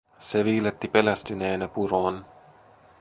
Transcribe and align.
Se 0.19 0.41
viiletti 0.45 0.87
pelästyneenä 0.87 1.67
puroon. 1.67 2.25